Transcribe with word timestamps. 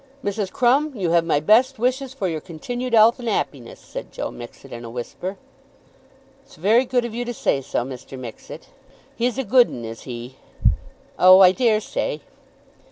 "Mrs. 0.25 0.51
Crumb, 0.51 0.95
you 0.95 1.11
have 1.11 1.23
my 1.23 1.39
best 1.39 1.77
wishes 1.77 2.11
for 2.11 2.27
your 2.27 2.41
continued 2.41 2.95
'ealth 2.95 3.19
and 3.19 3.29
'appiness," 3.29 3.77
said 3.77 4.11
Joe 4.11 4.31
Mixet 4.31 4.71
in 4.71 4.83
a 4.83 4.89
whisper. 4.89 5.37
"It's 6.43 6.55
very 6.55 6.85
good 6.85 7.05
of 7.05 7.13
you 7.13 7.23
to 7.23 7.35
say 7.35 7.61
so, 7.61 7.83
Mr. 7.85 8.17
Mixet." 8.17 8.65
"He's 9.15 9.37
a 9.37 9.43
good 9.43 9.67
'un; 9.67 9.85
is 9.85 10.01
he." 10.01 10.37
"Oh, 11.19 11.41
I 11.41 11.51
dare 11.51 11.79
say." 11.81 12.21